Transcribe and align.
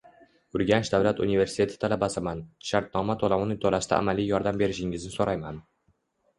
Urganch 0.59 0.89
davlat 0.93 1.21
universiteti 1.25 1.77
talabasiman, 1.83 2.41
shartnoma 2.71 3.19
to‘lovini 3.25 3.61
to‘lashda 3.67 4.01
amaliy 4.05 4.33
yordam 4.35 4.61
berishingizni 4.65 5.17
so‘rayman. 5.21 5.65